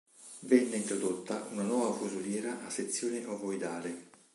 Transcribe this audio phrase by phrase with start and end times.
[0.39, 4.09] Venne introdotta una nuova fusoliera a sezione ovoidale.